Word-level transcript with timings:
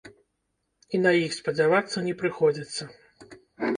І 0.97 1.01
на 1.03 1.11
іх 1.25 1.35
спадзявацца 1.39 2.05
не 2.09 2.17
прыходзіцца. 2.23 2.83